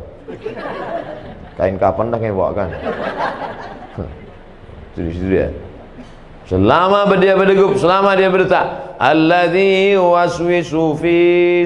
kain 1.57 1.77
kapan 1.79 2.11
dah 2.11 2.19
yang 2.21 2.35
bawa 2.35 2.51
kan 2.53 2.69
di 4.97 5.11
situ 5.13 5.27
dia 5.29 5.47
selama 6.47 7.07
dia 7.19 7.33
berdegup 7.37 7.75
selama 7.79 8.15
dia 8.15 8.31
berdetak 8.31 8.97
alladzi 8.97 9.95
waswisu 9.95 10.95
fi 10.97 11.17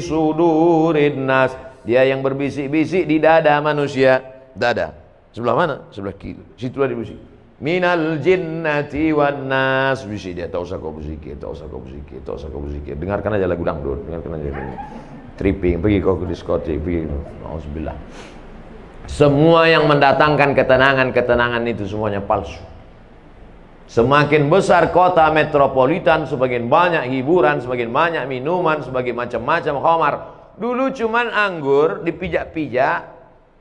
sudurin 0.02 1.26
nas 1.26 1.54
dia 1.82 2.06
yang 2.06 2.22
berbisik-bisik 2.22 3.10
di 3.10 3.18
dada 3.18 3.58
manusia. 3.58 4.22
Dada. 4.54 4.94
Sebelah 5.34 5.56
mana? 5.58 5.76
Sebelah 5.90 6.14
kiri. 6.14 6.42
Situlah 6.54 6.86
dia 6.86 6.98
bisik. 6.98 7.20
Minal 7.62 8.22
jinnati 8.22 9.10
wan 9.14 9.50
nas. 9.50 10.06
Bisik 10.06 10.38
dia. 10.38 10.46
Tak 10.46 10.62
usah 10.62 10.78
kau 10.78 10.94
berzikir. 10.94 11.34
Tak 11.42 11.50
usah 11.50 11.66
kau 11.72 11.82
berzikir. 11.82 12.22
Tak 12.22 12.38
usah 12.38 12.48
kau 12.54 12.62
berzikir. 12.62 12.94
Dengarkan 12.94 13.34
aja 13.34 13.48
lagu 13.50 13.64
dangdut. 13.66 14.06
Dengarkan 14.06 14.32
aja. 14.38 14.50
Tripping. 15.42 15.82
Pergi 15.82 15.98
ke 15.98 16.26
diskotik. 16.30 16.78
Pergi. 16.86 17.10
Alhamdulillah. 17.42 17.98
Semua 19.10 19.66
yang 19.66 19.90
mendatangkan 19.90 20.54
ketenangan-ketenangan 20.54 21.66
itu 21.66 21.90
semuanya 21.90 22.22
palsu. 22.22 22.62
Semakin 23.90 24.48
besar 24.48 24.94
kota 24.96 25.28
metropolitan, 25.36 26.24
semakin 26.24 26.72
banyak 26.72 27.12
hiburan, 27.12 27.60
semakin 27.60 27.92
banyak 27.92 28.24
minuman, 28.24 28.80
semakin 28.80 29.14
macam-macam 29.18 29.76
khamar. 29.84 30.14
Dulu 30.56 30.96
cuman 30.96 31.28
anggur 31.28 32.00
dipijak-pijak, 32.08 32.98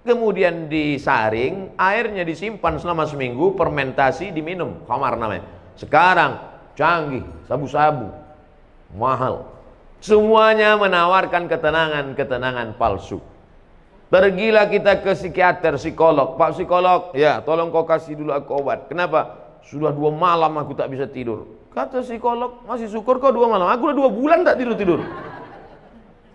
kemudian 0.07 0.71
disaring, 0.71 1.75
airnya 1.75 2.23
disimpan 2.23 2.79
selama 2.79 3.11
seminggu, 3.11 3.59
fermentasi 3.59 4.31
diminum, 4.31 4.87
khamar 4.87 5.19
namanya. 5.19 5.51
Sekarang 5.75 6.39
canggih, 6.79 7.27
sabu-sabu, 7.51 8.15
mahal. 8.95 9.51
Semuanya 10.01 10.81
menawarkan 10.81 11.45
ketenangan-ketenangan 11.45 12.81
palsu. 12.81 13.21
Pergilah 14.11 14.67
kita 14.67 15.05
ke 15.05 15.13
psikiater, 15.15 15.79
psikolog. 15.79 16.35
Pak 16.35 16.57
psikolog, 16.57 17.15
ya 17.15 17.45
tolong 17.45 17.71
kau 17.71 17.87
kasih 17.87 18.19
dulu 18.19 18.35
aku 18.35 18.59
obat. 18.59 18.91
Kenapa? 18.91 19.39
Sudah 19.63 19.93
dua 19.95 20.11
malam 20.11 20.57
aku 20.57 20.75
tak 20.75 20.91
bisa 20.91 21.07
tidur. 21.07 21.47
Kata 21.71 22.03
psikolog, 22.03 22.65
masih 22.67 22.91
syukur 22.91 23.23
kau 23.23 23.31
dua 23.31 23.47
malam. 23.47 23.71
Aku 23.71 23.93
udah 23.93 23.97
dua 23.97 24.11
bulan 24.11 24.43
tak 24.43 24.59
tidur-tidur. 24.59 25.05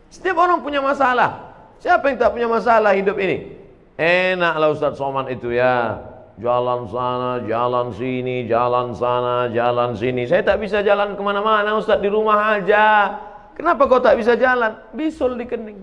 Setiap 0.08 0.40
orang 0.40 0.64
punya 0.64 0.80
masalah. 0.80 1.52
Siapa 1.84 2.08
yang 2.08 2.18
tak 2.22 2.32
punya 2.32 2.48
masalah 2.48 2.96
hidup 2.96 3.20
ini? 3.20 3.60
Enaklah 4.00 4.72
Ustaz 4.72 4.96
Soman 4.96 5.28
itu 5.28 5.52
ya. 5.52 6.00
Jalan 6.40 6.88
sana, 6.88 7.44
jalan 7.44 7.92
sini, 7.92 8.48
jalan 8.48 8.96
sana, 8.96 9.52
jalan 9.52 9.96
sini. 10.00 10.24
Saya 10.28 10.44
tak 10.48 10.64
bisa 10.64 10.80
jalan 10.80 11.20
ke 11.20 11.22
mana-mana 11.24 11.76
Ustaz 11.76 12.00
di 12.00 12.08
rumah 12.08 12.56
aja. 12.56 13.12
Kenapa 13.56 13.88
kau 13.88 14.04
tak 14.04 14.20
bisa 14.20 14.36
jalan? 14.36 14.76
Bisul 14.92 15.40
di 15.40 15.48
kening. 15.48 15.80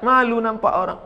Malu 0.00 0.40
nampak 0.40 0.72
orang. 0.72 1.00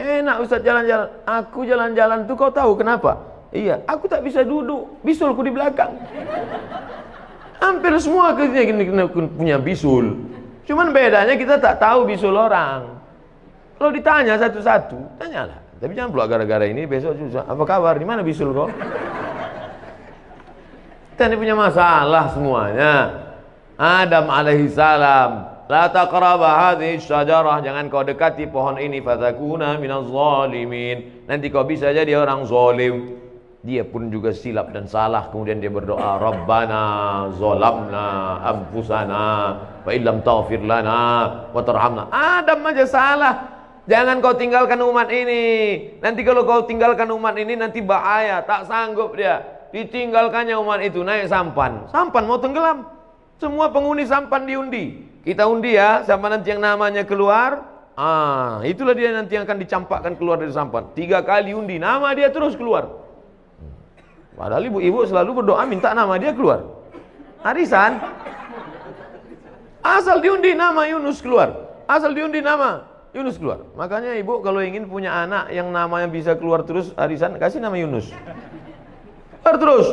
Enak 0.00 0.36
Ustaz 0.40 0.64
jalan-jalan. 0.64 1.08
Aku 1.28 1.68
jalan-jalan 1.68 2.24
tuh 2.24 2.36
kau 2.40 2.48
tahu 2.48 2.72
kenapa? 2.80 3.20
Iya, 3.52 3.84
aku 3.84 4.08
tak 4.08 4.24
bisa 4.24 4.40
duduk. 4.40 5.04
Bisulku 5.04 5.44
di 5.44 5.52
belakang. 5.52 5.92
Hampir 7.60 7.92
semua 8.00 8.32
kerja 8.32 8.64
punya 9.36 9.60
bisul. 9.60 10.16
Cuman 10.64 10.96
bedanya 10.96 11.36
kita 11.36 11.60
tak 11.60 11.76
tahu 11.76 12.08
bisul 12.08 12.32
orang. 12.32 12.96
Kalau 13.76 13.90
ditanya 13.92 14.40
satu-satu, 14.40 15.20
tanyalah. 15.20 15.60
Tapi 15.80 15.92
jangan 15.96 16.12
pula 16.12 16.28
gara-gara 16.28 16.64
ini 16.68 16.84
besok 16.84 17.16
susah. 17.16 17.48
Apa 17.48 17.64
kabar? 17.64 17.96
Di 17.96 18.04
mana 18.04 18.20
bisul 18.20 18.52
kok? 18.52 18.68
Kita 21.16 21.28
ini 21.28 21.36
punya 21.36 21.56
masalah 21.56 22.32
semuanya. 22.32 22.92
Adam 23.80 24.28
alaihi 24.28 24.68
salam, 24.68 25.48
la 25.64 25.88
taqraba 25.88 26.68
hadhihi 26.68 27.00
syajarah, 27.00 27.64
jangan 27.64 27.88
kau 27.88 28.04
dekati 28.04 28.44
pohon 28.44 28.76
ini 28.76 29.00
fatakuna 29.00 29.80
minaz 29.80 30.04
zalimin. 30.04 31.24
Nanti 31.24 31.48
kau 31.48 31.64
bisa 31.64 31.88
jadi 31.88 32.12
orang 32.20 32.44
zalim. 32.44 33.16
Dia 33.64 33.88
pun 33.88 34.12
juga 34.12 34.36
silap 34.36 34.76
dan 34.76 34.84
salah 34.84 35.32
kemudian 35.32 35.64
dia 35.64 35.72
berdoa 35.72 36.20
Rabbana 36.20 36.84
zalamna 37.40 38.40
anfusana 38.44 39.28
wa 39.84 39.90
illam 39.96 40.20
taghfir 40.20 40.60
lana 40.60 41.00
wa 41.48 41.60
tarhamna. 41.64 42.12
Adam 42.12 42.60
aja 42.68 42.84
salah. 42.84 43.34
Jangan 43.88 44.20
kau 44.20 44.36
tinggalkan 44.36 44.76
umat 44.84 45.08
ini. 45.08 45.44
Nanti 46.04 46.20
kalau 46.20 46.44
kau 46.44 46.68
tinggalkan 46.68 47.08
umat 47.16 47.32
ini 47.40 47.56
nanti 47.56 47.80
bahaya 47.80 48.44
tak 48.44 48.68
sanggup 48.68 49.16
dia. 49.16 49.40
Ditinggalkannya 49.72 50.56
umat 50.60 50.84
itu 50.84 51.00
naik 51.00 51.32
sampan. 51.32 51.88
Sampan 51.88 52.28
mau 52.28 52.36
tenggelam 52.36 52.99
Semua 53.40 53.72
penghuni 53.72 54.04
sampan 54.04 54.44
diundi. 54.44 55.08
Kita 55.24 55.48
undi 55.48 55.72
ya, 55.72 56.04
siapa 56.04 56.28
nanti 56.28 56.52
yang 56.52 56.60
namanya 56.60 57.08
keluar, 57.08 57.64
ah, 57.96 58.60
itulah 58.68 58.92
dia 58.92 59.16
nanti 59.16 59.36
yang 59.36 59.48
akan 59.48 59.56
dicampakkan 59.64 60.12
keluar 60.20 60.36
dari 60.36 60.52
sampan. 60.52 60.92
Tiga 60.92 61.24
kali 61.24 61.56
undi, 61.56 61.80
nama 61.80 62.12
dia 62.12 62.28
terus 62.28 62.52
keluar. 62.52 63.00
Padahal 64.36 64.64
ibu-ibu 64.68 65.04
selalu 65.08 65.40
berdoa 65.44 65.64
minta 65.64 65.92
nama 65.96 66.20
dia 66.20 66.36
keluar. 66.36 66.68
Arisan. 67.40 68.00
Asal 69.80 70.20
diundi 70.20 70.52
nama 70.52 70.84
Yunus 70.84 71.24
keluar. 71.24 71.80
Asal 71.88 72.12
diundi 72.12 72.44
nama 72.44 72.84
Yunus 73.16 73.40
keluar. 73.40 73.64
Makanya 73.72 74.20
ibu 74.20 74.44
kalau 74.44 74.60
ingin 74.60 74.84
punya 74.84 75.24
anak 75.24 75.48
yang 75.48 75.72
namanya 75.72 76.08
bisa 76.12 76.36
keluar 76.36 76.64
terus 76.68 76.92
arisan, 76.96 77.40
kasih 77.40 77.60
nama 77.64 77.76
Yunus. 77.80 78.12
Keluar 79.40 79.56
terus. 79.56 79.88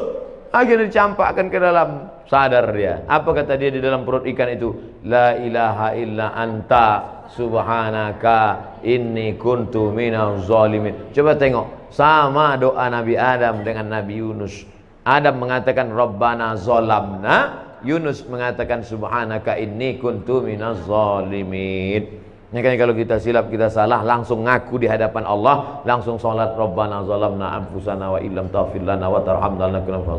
Akhirnya 0.51 0.87
dicampakkan 0.87 1.51
ke 1.51 1.59
dalam 1.59 2.07
sadar 2.27 2.71
dia. 2.71 3.03
Apa 3.07 3.35
kata 3.35 3.59
dia 3.59 3.71
di 3.71 3.83
dalam 3.83 4.07
perut 4.07 4.23
ikan 4.27 4.49
itu? 4.51 4.69
La 5.03 5.35
ilaha 5.35 5.95
illa 5.95 6.31
anta 6.35 6.87
subhanaka 7.35 8.79
inni 8.83 9.35
kuntu 9.35 9.91
minaz 9.91 10.47
zalimin. 10.47 11.11
Coba 11.11 11.35
tengok, 11.35 11.91
sama 11.91 12.55
doa 12.55 12.87
Nabi 12.87 13.19
Adam 13.19 13.63
dengan 13.63 13.91
Nabi 13.91 14.19
Yunus. 14.19 14.63
Adam 15.07 15.39
mengatakan 15.39 15.91
Rabbana 15.91 16.59
zolamna, 16.59 17.63
Yunus 17.83 18.27
mengatakan 18.27 18.83
subhanaka 18.83 19.55
inni 19.55 19.99
kuntu 19.99 20.43
minaz 20.43 20.83
zalimin. 20.83 22.26
Makanya 22.47 22.79
kalau 22.79 22.95
kita 22.95 23.19
silap, 23.19 23.51
kita 23.51 23.67
salah, 23.67 24.07
langsung 24.07 24.47
ngaku 24.47 24.79
di 24.79 24.87
hadapan 24.87 25.27
Allah, 25.27 25.83
langsung 25.83 26.15
salat 26.15 26.55
Rabbana 26.55 27.03
zalamna 27.03 27.59
anfusana 27.59 28.15
wa 28.15 28.19
illam 28.23 28.47
taghfir 28.47 28.87
lana 28.87 29.11
wa 29.11 29.19
tarhamna 29.19 29.67
lanakunanna 29.67 30.15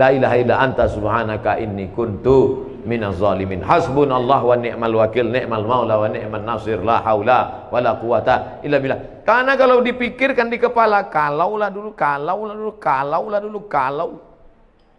La 0.00 0.08
ilaha 0.08 0.34
illa 0.40 0.56
anta 0.56 0.88
subhanaka 0.88 1.60
inni 1.60 1.92
kuntu 1.92 2.64
minaz 2.88 3.20
zalimin. 3.20 3.60
Hasbunallah 3.60 4.40
wa 4.40 4.56
ni'mal 4.56 4.94
wakil, 5.04 5.28
ni'mal 5.28 5.68
maula 5.68 6.00
wa 6.00 6.08
ni'man 6.08 6.48
nasir, 6.48 6.80
la 6.80 7.04
haula 7.04 7.68
wa 7.68 7.76
la 7.76 7.92
quwata 8.00 8.64
illa 8.64 8.80
billah. 8.80 8.98
Karena 9.28 9.52
kalau 9.60 9.84
dipikirkan 9.84 10.48
di 10.48 10.56
kepala, 10.56 11.12
kalaulah 11.12 11.68
dulu, 11.68 11.92
kalaulah 11.92 12.56
dulu, 12.56 12.72
kalaulah 12.80 13.40
dulu, 13.44 13.58
kalau 13.68 14.08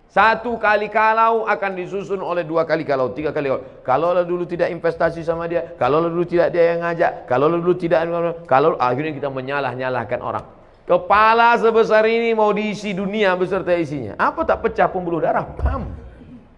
satu 0.08 0.56
kali 0.56 0.88
kalau 0.88 1.44
akan 1.44 1.72
disusun 1.76 2.24
oleh 2.24 2.48
dua 2.48 2.64
kali 2.64 2.88
kalau, 2.88 3.12
tiga 3.12 3.36
kali 3.36 3.52
kalau. 3.52 3.64
Kalau 3.84 4.10
dulu 4.24 4.48
tidak 4.48 4.72
investasi 4.72 5.20
sama 5.22 5.52
dia, 5.52 5.76
kalau 5.76 6.00
dulu 6.08 6.24
tidak 6.24 6.56
dia 6.56 6.74
yang 6.74 6.80
ngajak, 6.80 7.28
kalau 7.28 7.52
dulu 7.52 7.76
tidak, 7.76 8.08
kalau 8.48 8.80
akhirnya 8.80 9.12
kita 9.12 9.28
menyalah-nyalahkan 9.28 10.20
orang. 10.24 10.46
Kepala 10.88 11.60
sebesar 11.60 12.08
ini 12.08 12.32
mau 12.32 12.56
diisi 12.56 12.96
dunia 12.96 13.36
beserta 13.36 13.76
isinya. 13.76 14.16
Apa 14.16 14.48
tak 14.48 14.64
pecah 14.64 14.88
pembuluh 14.88 15.20
darah? 15.20 15.44
Pam. 15.60 15.92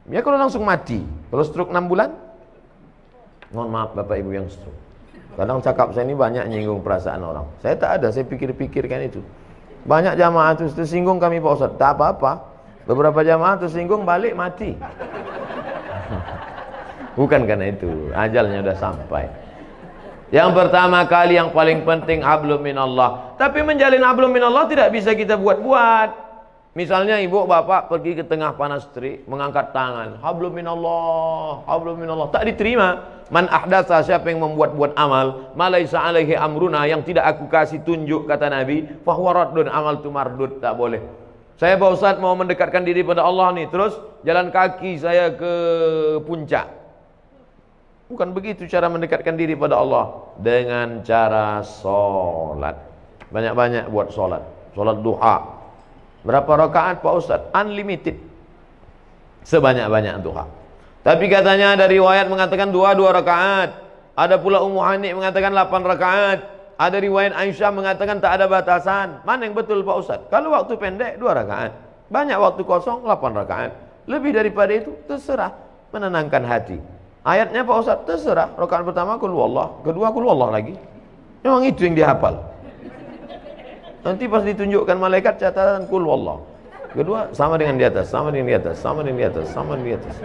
Ya 0.06 0.22
kalau 0.22 0.38
langsung 0.38 0.62
mati. 0.62 1.02
Kalau 1.34 1.42
stroke 1.42 1.74
6 1.74 1.90
bulan? 1.90 2.14
Mohon 3.50 3.70
maaf 3.74 3.90
Bapak 3.98 4.22
Ibu 4.22 4.30
yang 4.38 4.46
stroke. 4.46 4.78
Kadang 5.34 5.66
cakap 5.66 5.98
saya 5.98 6.06
ini 6.06 6.14
banyak 6.14 6.46
nyinggung 6.46 6.86
perasaan 6.86 7.26
orang. 7.26 7.50
Saya 7.66 7.74
tak 7.74 8.02
ada, 8.02 8.14
saya 8.14 8.26
pikir-pikirkan 8.30 9.10
itu. 9.10 9.26
Banyak 9.90 10.14
jamaah 10.14 10.54
itu 10.54 10.70
tersinggung 10.78 11.18
kami 11.18 11.42
Pak 11.42 11.52
Ustaz. 11.58 11.74
Tak 11.82 11.98
apa-apa. 11.98 12.49
Beberapa 12.90 13.22
jamaah 13.22 13.62
tersinggung 13.62 14.02
balik 14.02 14.34
mati. 14.34 14.74
Bukan 17.14 17.46
karena 17.46 17.70
itu, 17.70 18.10
ajalnya 18.18 18.66
sudah 18.66 18.78
sampai. 18.82 19.30
Yang 20.34 20.58
pertama 20.58 21.06
kali 21.06 21.38
yang 21.38 21.54
paling 21.54 21.86
penting 21.86 22.26
hablum 22.26 22.66
minallah. 22.66 23.38
Tapi 23.38 23.62
menjalin 23.62 24.02
hablum 24.02 24.34
minallah 24.34 24.66
tidak 24.66 24.90
bisa 24.90 25.14
kita 25.14 25.38
buat-buat. 25.38 26.30
Misalnya 26.74 27.22
ibu 27.22 27.46
bapak 27.46 27.94
pergi 27.94 28.18
ke 28.18 28.24
tengah 28.26 28.58
panas 28.58 28.86
terik 28.94 29.26
mengangkat 29.30 29.70
tangan, 29.70 30.22
hablum 30.22 30.54
minallah, 30.54 31.66
hablum 31.66 31.98
minallah, 31.98 32.30
tak 32.34 32.46
diterima. 32.46 33.22
Man 33.30 33.50
ahdatsa 33.50 34.02
siapa 34.02 34.34
yang 34.34 34.42
membuat-buat 34.42 34.98
amal, 34.98 35.54
malaisa 35.54 36.02
alaihi 36.02 36.34
amruna 36.34 36.90
yang 36.90 37.06
tidak 37.06 37.38
aku 37.38 37.46
kasih 37.50 37.86
tunjuk 37.86 38.26
kata 38.26 38.50
Nabi, 38.50 38.86
fahuwa 39.06 39.46
raddun 39.46 39.70
amal 39.70 40.02
tu 40.02 40.10
mardud, 40.10 40.58
tak 40.62 40.74
boleh. 40.74 41.19
Saya 41.60 41.76
Pak 41.76 41.92
Ustaz 41.92 42.16
mau 42.24 42.32
mendekatkan 42.40 42.88
diri 42.88 43.04
pada 43.04 43.28
Allah 43.28 43.52
nih, 43.52 43.68
terus 43.68 44.00
jalan 44.24 44.48
kaki 44.48 44.96
saya 44.96 45.36
ke 45.36 45.54
puncak. 46.24 46.72
Bukan 48.08 48.32
begitu 48.32 48.64
cara 48.66 48.88
mendekatkan 48.88 49.36
diri 49.36 49.60
pada 49.60 49.76
Allah 49.76 50.24
dengan 50.40 51.04
cara 51.04 51.60
solat. 51.62 52.80
Banyak-banyak 53.30 53.92
buat 53.92 54.10
solat. 54.16 54.42
Solat 54.72 55.04
duha. 55.04 55.60
Berapa 56.24 56.52
rakaat 56.64 57.04
Pak 57.04 57.14
Ustaz? 57.14 57.44
Unlimited. 57.52 58.16
Sebanyak-banyak 59.44 60.16
duha. 60.24 60.48
Tapi 61.04 61.28
katanya 61.28 61.76
ada 61.76 61.92
riwayat 61.92 62.32
mengatakan 62.32 62.72
dua 62.72 62.96
dua 62.96 63.12
rakaat. 63.14 63.76
Ada 64.16 64.36
pula 64.36 64.60
Ummu 64.64 64.84
Hani 64.84 65.16
mengatakan 65.16 65.56
8 65.56 65.72
rakaat. 65.96 66.40
Ada 66.80 67.04
riwayat 67.04 67.36
Aisyah 67.36 67.76
mengatakan 67.76 68.24
tak 68.24 68.40
ada 68.40 68.48
batasan. 68.48 69.20
Mana 69.28 69.44
yang 69.44 69.52
betul 69.52 69.84
Pak 69.84 69.96
Ustaz? 70.00 70.20
Kalau 70.32 70.56
waktu 70.56 70.80
pendek 70.80 71.20
dua 71.20 71.36
rakaat. 71.36 71.76
Banyak 72.08 72.40
waktu 72.40 72.64
kosong 72.64 73.04
8 73.04 73.36
rakaat. 73.36 73.72
Lebih 74.08 74.32
daripada 74.32 74.72
itu 74.72 74.96
terserah 75.04 75.54
menenangkan 75.92 76.42
hati. 76.48 76.80
Ayatnya 77.28 77.68
Pak 77.68 77.76
Ustaz 77.84 78.00
terserah. 78.08 78.56
Rakaat 78.56 78.88
pertama 78.88 79.20
kul 79.20 79.36
Allah, 79.36 79.76
kedua 79.84 80.08
kul 80.16 80.24
Allah 80.32 80.56
lagi. 80.56 80.80
Memang 81.44 81.68
itu 81.68 81.84
yang 81.84 82.00
dihafal. 82.00 82.48
Nanti 84.00 84.32
pas 84.32 84.48
ditunjukkan 84.48 84.96
malaikat 84.96 85.36
catatan 85.36 85.84
kul 85.92 86.08
Allah. 86.08 86.40
Kedua 86.96 87.30
sama 87.36 87.60
dengan 87.60 87.76
di 87.76 87.86
atas, 87.86 88.08
sama 88.08 88.32
dengan 88.32 88.48
di 88.50 88.56
atas, 88.56 88.76
sama 88.80 89.04
dengan 89.04 89.20
di 89.20 89.26
atas, 89.28 89.46
sama 89.52 89.76
dengan 89.76 89.86
di 89.86 89.94
atas. 90.00 90.16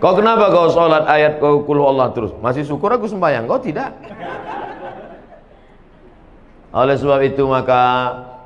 Kau 0.00 0.16
kenapa 0.16 0.48
kau 0.48 0.70
sholat 0.72 1.04
ayat 1.04 1.42
kau 1.42 1.60
kul 1.66 1.82
Allah 1.82 2.08
terus? 2.14 2.32
Masih 2.40 2.64
syukur 2.64 2.88
aku 2.94 3.04
sembahyang, 3.04 3.44
kau 3.44 3.60
tidak. 3.60 3.92
Oleh 6.70 6.94
sebab 6.94 7.20
itu 7.26 7.44
maka 7.46 7.82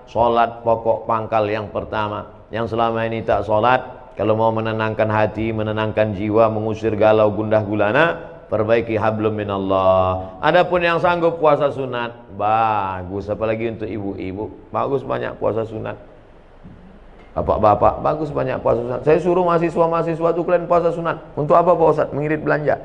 Solat 0.04 0.60
pokok 0.60 1.08
pangkal 1.08 1.48
yang 1.48 1.72
pertama. 1.72 2.28
Yang 2.52 2.76
selama 2.76 3.04
ini 3.08 3.24
tak 3.24 3.44
solat 3.44 4.12
Kalau 4.14 4.36
mau 4.36 4.52
menenangkan 4.52 5.08
hati, 5.08 5.50
menenangkan 5.50 6.12
jiwa 6.14 6.52
Mengusir 6.52 6.94
galau 6.94 7.32
gundah 7.32 7.64
gulana 7.64 8.04
Perbaiki 8.44 8.94
hablum 9.00 9.34
minallah. 9.34 10.38
Adapun 10.44 10.84
yang 10.84 11.00
sanggup 11.00 11.40
puasa 11.40 11.72
sunat 11.72 12.36
Bagus, 12.36 13.26
apalagi 13.32 13.72
untuk 13.72 13.88
ibu-ibu 13.88 14.52
Bagus 14.68 15.02
banyak 15.02 15.34
puasa 15.40 15.64
sunat. 15.64 15.96
Bapak-bapak, 17.34 17.98
bagus 17.98 18.30
banyak 18.30 18.62
puasa 18.62 18.78
sunat. 18.86 19.00
Saya 19.02 19.18
suruh 19.18 19.42
mahasiswa-mahasiswa 19.42 20.28
itu 20.38 20.42
kalian 20.46 20.70
puasa 20.70 20.94
sunat. 20.94 21.18
Untuk 21.34 21.58
apa 21.58 21.74
Pak 21.74 21.86
Ustaz? 21.90 22.08
Mengirit 22.14 22.46
belanja. 22.46 22.78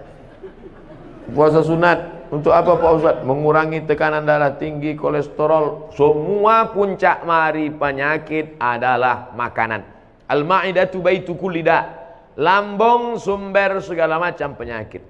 Puasa 1.37 1.61
sunat 1.61 2.01
untuk 2.29 2.53
apa 2.53 2.77
Pak 2.77 2.91
Ustaz? 3.01 3.15
Mengurangi 3.25 3.89
tekanan 3.89 4.21
darah 4.21 4.53
tinggi, 4.53 4.93
kolesterol. 4.93 5.89
Semua 5.97 6.69
puncak 6.69 7.25
mari 7.25 7.73
penyakit 7.73 8.61
adalah 8.61 9.33
makanan. 9.33 9.81
Al-ma'idatu 10.29 11.01
baitu 11.01 11.33
kulida. 11.33 11.89
Lambung 12.37 13.17
sumber 13.17 13.81
segala 13.81 14.21
macam 14.21 14.53
penyakit. 14.53 15.01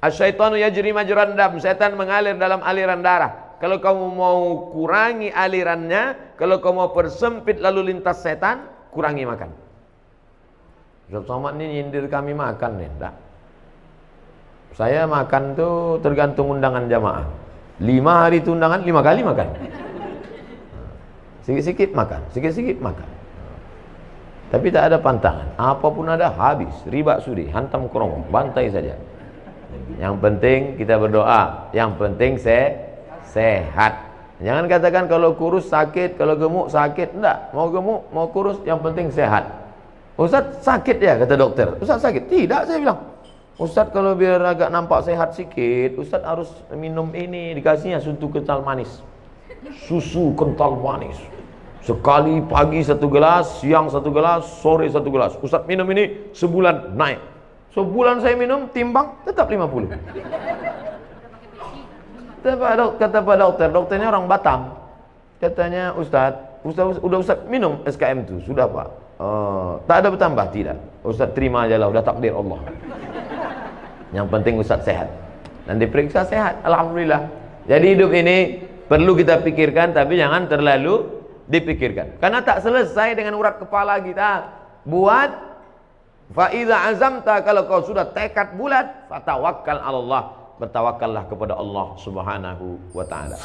Asyaitanu 0.00 0.56
yajri 0.56 0.96
majran 0.96 1.36
dam. 1.36 1.60
Setan 1.60 1.92
mengalir 1.92 2.40
dalam 2.40 2.64
aliran 2.64 3.04
darah. 3.04 3.60
Kalau 3.60 3.76
kamu 3.76 4.16
mau 4.16 4.72
kurangi 4.72 5.28
alirannya, 5.32 6.36
kalau 6.40 6.60
kamu 6.60 6.76
mau 6.76 6.90
persempit 6.96 7.60
lalu 7.60 7.92
lintas 7.92 8.24
setan, 8.24 8.64
kurangi 8.96 9.28
makan. 9.28 9.52
Ustaz 11.12 11.24
Somad 11.28 11.60
ini 11.60 11.80
nyindir 11.80 12.08
kami 12.08 12.32
makan 12.32 12.80
nih, 12.80 12.88
enggak. 12.96 13.25
Saya 14.76 15.08
makan 15.08 15.56
tuh 15.56 15.96
tergantung 16.04 16.52
undangan 16.52 16.84
jamaah. 16.84 17.24
Lima 17.80 18.28
hari 18.28 18.44
itu 18.44 18.52
undangan, 18.52 18.84
lima 18.84 19.00
kali 19.00 19.24
makan. 19.24 19.48
Sikit-sikit 21.48 21.96
makan, 21.96 22.20
sikit-sikit 22.36 22.76
makan. 22.84 23.08
Tapi 24.52 24.68
tak 24.68 24.92
ada 24.92 25.00
pantangan. 25.00 25.48
Apa 25.56 25.88
pun 25.88 26.04
ada 26.12 26.28
habis. 26.28 26.76
Riba 26.84 27.24
sudi, 27.24 27.48
hantam 27.48 27.88
kerongkong, 27.88 28.28
bantai 28.28 28.68
saja. 28.68 28.92
Yang 29.96 30.14
penting 30.20 30.76
kita 30.76 31.00
berdoa. 31.00 31.72
Yang 31.72 31.90
penting 31.96 32.32
se 32.36 32.76
sehat. 33.32 33.96
Jangan 34.44 34.68
katakan 34.68 35.08
kalau 35.08 35.32
kurus 35.40 35.72
sakit, 35.72 36.20
kalau 36.20 36.36
gemuk 36.36 36.68
sakit. 36.68 37.16
Enggak, 37.16 37.48
mau 37.56 37.72
gemuk, 37.72 38.12
mau 38.12 38.28
kurus, 38.28 38.60
yang 38.68 38.84
penting 38.84 39.08
sehat. 39.08 39.48
Ustaz 40.20 40.60
sakit 40.60 41.00
ya 41.00 41.16
kata 41.16 41.32
dokter. 41.32 41.72
Ustaz 41.80 42.04
sakit? 42.04 42.28
Tidak, 42.28 42.68
saya 42.68 42.76
bilang. 42.76 43.15
Ustadz 43.56 43.88
kalau 43.88 44.12
biar 44.12 44.36
agak 44.44 44.68
nampak 44.68 45.08
sehat 45.08 45.32
sikit, 45.32 45.96
Ustadz 45.96 46.28
harus 46.28 46.52
minum 46.76 47.08
ini, 47.16 47.56
dikasihnya 47.56 48.04
susu 48.04 48.28
kental 48.28 48.60
manis. 48.60 49.00
Susu 49.88 50.36
kental 50.36 50.76
manis. 50.76 51.16
Sekali 51.80 52.44
pagi 52.44 52.84
satu 52.84 53.08
gelas, 53.08 53.64
siang 53.64 53.88
satu 53.88 54.12
gelas, 54.12 54.44
sore 54.60 54.84
satu 54.92 55.08
gelas. 55.08 55.40
Ustadz 55.40 55.64
minum 55.64 55.88
ini 55.88 56.28
sebulan 56.36 57.00
naik. 57.00 57.16
Sebulan 57.72 58.20
saya 58.20 58.36
minum, 58.36 58.68
timbang 58.76 59.16
tetap 59.24 59.48
50. 59.48 59.88
Kata 63.00 63.18
Pak 63.24 63.36
Dokter, 63.40 63.68
dokternya 63.72 64.12
orang 64.12 64.28
Batam. 64.28 64.76
Katanya 65.40 65.96
Ustadz, 65.96 66.60
Ustadz 66.60 67.00
udah 67.00 67.18
Ustadz 67.24 67.48
minum 67.48 67.80
SKM 67.88 68.28
itu, 68.28 68.52
sudah 68.52 68.68
Pak. 68.68 68.88
uh, 69.16 69.80
tak 69.88 70.04
ada 70.04 70.08
bertambah 70.12 70.46
tidak. 70.52 70.76
Ustaz 71.00 71.32
terima 71.32 71.64
aja 71.64 71.80
lah, 71.80 71.88
udah 71.88 72.04
takdir 72.04 72.36
Allah. 72.36 72.60
Yang 74.14 74.26
penting 74.30 74.54
Ustaz 74.60 74.86
sehat. 74.86 75.08
Dan 75.66 75.82
diperiksa 75.82 76.22
sehat, 76.26 76.62
alhamdulillah. 76.62 77.26
Jadi 77.66 77.86
hidup 77.98 78.14
ini 78.14 78.62
perlu 78.86 79.18
kita 79.18 79.42
pikirkan 79.42 79.90
tapi 79.90 80.14
jangan 80.14 80.46
terlalu 80.46 81.10
dipikirkan. 81.50 82.22
Karena 82.22 82.42
tak 82.42 82.62
selesai 82.62 83.18
dengan 83.18 83.34
urat 83.34 83.58
kepala 83.58 83.98
kita. 83.98 84.46
Buat 84.86 85.34
fa 86.30 86.54
azamta 86.54 87.42
kalau 87.42 87.66
kau 87.66 87.82
sudah 87.82 88.06
tekad 88.14 88.54
bulat, 88.54 89.10
fatawakkal 89.10 89.82
Allah. 89.82 90.22
Bertawakallah 90.56 91.28
kepada 91.28 91.52
Allah 91.58 91.86
Subhanahu 92.00 92.80
wa 92.96 93.04
taala. 93.04 93.36